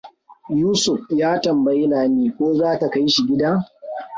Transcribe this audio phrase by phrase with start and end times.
[0.59, 3.49] Yusuf ya tambayi Lami ko za ta kaishi gida.